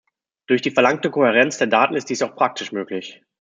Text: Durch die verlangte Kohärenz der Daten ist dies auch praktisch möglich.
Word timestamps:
Durch 0.47 0.63
die 0.63 0.71
verlangte 0.71 1.11
Kohärenz 1.11 1.59
der 1.59 1.67
Daten 1.67 1.93
ist 1.93 2.09
dies 2.09 2.23
auch 2.23 2.35
praktisch 2.35 2.71
möglich. 2.71 3.21